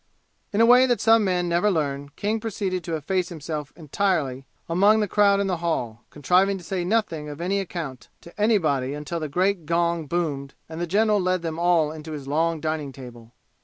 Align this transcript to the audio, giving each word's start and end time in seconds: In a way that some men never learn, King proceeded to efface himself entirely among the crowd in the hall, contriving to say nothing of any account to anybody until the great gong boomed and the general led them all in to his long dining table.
In 0.51 0.61
a 0.61 0.65
way 0.65 0.87
that 0.87 0.99
some 0.99 1.23
men 1.23 1.47
never 1.47 1.69
learn, 1.69 2.09
King 2.15 2.39
proceeded 2.39 2.83
to 2.85 2.95
efface 2.95 3.29
himself 3.29 3.71
entirely 3.75 4.47
among 4.67 4.99
the 4.99 5.07
crowd 5.07 5.39
in 5.39 5.45
the 5.45 5.57
hall, 5.57 6.01
contriving 6.09 6.57
to 6.57 6.63
say 6.63 6.83
nothing 6.83 7.29
of 7.29 7.39
any 7.39 7.59
account 7.59 8.09
to 8.21 8.33
anybody 8.41 8.95
until 8.95 9.19
the 9.19 9.29
great 9.29 9.67
gong 9.67 10.07
boomed 10.07 10.55
and 10.67 10.81
the 10.81 10.87
general 10.87 11.21
led 11.21 11.43
them 11.43 11.59
all 11.59 11.91
in 11.91 12.01
to 12.01 12.13
his 12.13 12.27
long 12.27 12.59
dining 12.59 12.91
table. 12.91 13.33